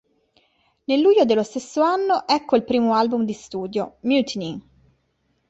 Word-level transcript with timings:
Nel 0.85 0.99
luglio 0.99 1.25
dello 1.25 1.43
stesso 1.43 1.81
anno 1.83 2.27
ecco 2.27 2.55
il 2.55 2.63
primo 2.63 2.95
album 2.95 3.23
di 3.23 3.33
studio, 3.33 3.97
"Mutiny! 3.99 4.59